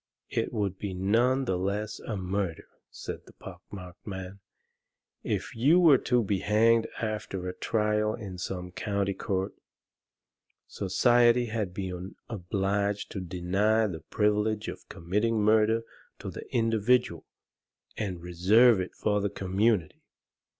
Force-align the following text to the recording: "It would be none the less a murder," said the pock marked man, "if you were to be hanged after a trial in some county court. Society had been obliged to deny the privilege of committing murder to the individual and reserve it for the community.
"It 0.31 0.51
would 0.51 0.79
be 0.79 0.95
none 0.95 1.45
the 1.45 1.59
less 1.59 1.99
a 1.99 2.17
murder," 2.17 2.65
said 2.89 3.27
the 3.27 3.33
pock 3.33 3.61
marked 3.69 4.07
man, 4.07 4.39
"if 5.21 5.55
you 5.55 5.79
were 5.79 5.99
to 5.99 6.23
be 6.23 6.39
hanged 6.39 6.87
after 6.99 7.47
a 7.47 7.53
trial 7.53 8.15
in 8.15 8.39
some 8.39 8.71
county 8.71 9.13
court. 9.13 9.53
Society 10.65 11.45
had 11.53 11.71
been 11.71 12.15
obliged 12.27 13.11
to 13.11 13.19
deny 13.19 13.85
the 13.85 13.99
privilege 14.01 14.67
of 14.67 14.89
committing 14.89 15.39
murder 15.39 15.83
to 16.17 16.31
the 16.31 16.51
individual 16.51 17.27
and 17.95 18.23
reserve 18.23 18.79
it 18.81 18.95
for 18.95 19.21
the 19.21 19.29
community. 19.29 20.01